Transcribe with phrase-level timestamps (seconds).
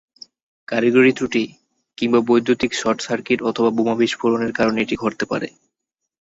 [0.67, 1.43] কারিগরি ত্রুটি,
[1.97, 5.47] কিংবা বৈদ্যুতিক শর্টসার্কিট অথবা বোমা বিস্ফোরণের কারণে এটি ঘটতে পারে।